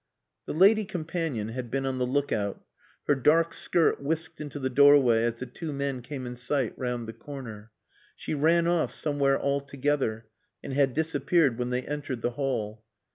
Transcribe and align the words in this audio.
The 0.47 0.55
lady 0.55 0.83
companion 0.83 1.49
had 1.49 1.69
been 1.69 1.85
on 1.85 1.99
the 1.99 2.07
look 2.07 2.31
out. 2.31 2.65
Her 3.05 3.13
dark 3.13 3.53
skirt 3.53 4.01
whisked 4.01 4.41
into 4.41 4.57
the 4.57 4.67
doorway 4.71 5.23
as 5.25 5.35
the 5.35 5.45
two 5.45 5.71
men 5.71 6.01
came 6.01 6.25
in 6.25 6.35
sight 6.35 6.73
round 6.75 7.07
the 7.07 7.13
corner. 7.13 7.69
She 8.15 8.33
ran 8.33 8.65
off 8.65 8.91
somewhere 8.91 9.39
altogether, 9.39 10.25
and 10.63 10.73
had 10.73 10.95
disappeared 10.95 11.59
when 11.59 11.69
they 11.69 11.83
entered 11.83 12.23
the 12.23 12.31
hall. 12.31 12.83